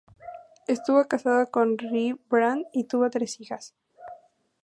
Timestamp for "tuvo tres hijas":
2.85-3.75